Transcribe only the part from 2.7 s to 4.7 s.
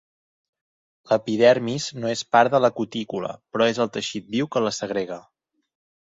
cutícula, però és el teixit viu que